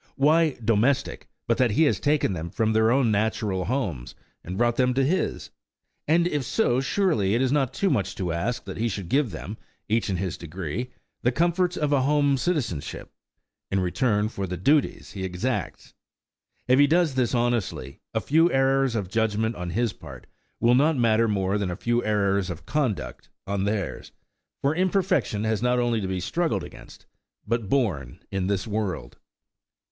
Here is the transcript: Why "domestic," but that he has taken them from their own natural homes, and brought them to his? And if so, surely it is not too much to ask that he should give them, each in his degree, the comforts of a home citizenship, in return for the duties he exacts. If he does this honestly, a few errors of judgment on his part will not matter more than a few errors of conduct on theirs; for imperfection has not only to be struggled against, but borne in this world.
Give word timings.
Why 0.15 0.57
"domestic," 0.65 1.29
but 1.45 1.59
that 1.59 1.69
he 1.69 1.83
has 1.83 1.99
taken 1.99 2.33
them 2.33 2.49
from 2.49 2.73
their 2.73 2.89
own 2.89 3.11
natural 3.11 3.65
homes, 3.65 4.15
and 4.43 4.57
brought 4.57 4.75
them 4.75 4.95
to 4.95 5.03
his? 5.05 5.51
And 6.07 6.25
if 6.27 6.43
so, 6.43 6.79
surely 6.81 7.35
it 7.35 7.41
is 7.43 7.51
not 7.51 7.71
too 7.71 7.91
much 7.91 8.15
to 8.15 8.31
ask 8.33 8.65
that 8.65 8.77
he 8.77 8.87
should 8.87 9.09
give 9.09 9.29
them, 9.29 9.57
each 9.87 10.09
in 10.09 10.17
his 10.17 10.37
degree, 10.37 10.89
the 11.21 11.31
comforts 11.31 11.77
of 11.77 11.93
a 11.93 12.01
home 12.01 12.35
citizenship, 12.35 13.11
in 13.69 13.79
return 13.79 14.27
for 14.27 14.47
the 14.47 14.57
duties 14.57 15.11
he 15.11 15.23
exacts. 15.23 15.93
If 16.67 16.79
he 16.79 16.87
does 16.87 17.13
this 17.13 17.35
honestly, 17.35 17.99
a 18.11 18.21
few 18.21 18.51
errors 18.51 18.95
of 18.95 19.07
judgment 19.07 19.55
on 19.55 19.69
his 19.69 19.93
part 19.93 20.25
will 20.59 20.73
not 20.73 20.97
matter 20.97 21.27
more 21.27 21.59
than 21.59 21.69
a 21.69 21.75
few 21.75 22.03
errors 22.03 22.49
of 22.49 22.65
conduct 22.65 23.29
on 23.45 23.65
theirs; 23.65 24.11
for 24.63 24.73
imperfection 24.75 25.43
has 25.43 25.61
not 25.61 25.77
only 25.77 26.01
to 26.01 26.07
be 26.07 26.19
struggled 26.19 26.63
against, 26.63 27.05
but 27.45 27.69
borne 27.69 28.19
in 28.31 28.47
this 28.47 28.65
world. 28.65 29.17